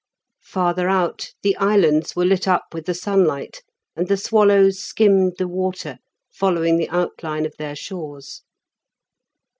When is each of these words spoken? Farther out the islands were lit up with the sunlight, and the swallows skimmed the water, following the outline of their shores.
Farther 0.41 0.89
out 0.89 1.31
the 1.43 1.55
islands 1.57 2.15
were 2.15 2.25
lit 2.25 2.47
up 2.47 2.73
with 2.73 2.87
the 2.87 2.95
sunlight, 2.95 3.61
and 3.95 4.07
the 4.07 4.17
swallows 4.17 4.79
skimmed 4.79 5.33
the 5.37 5.47
water, 5.47 5.99
following 6.31 6.77
the 6.77 6.89
outline 6.89 7.45
of 7.45 7.55
their 7.57 7.75
shores. 7.75 8.41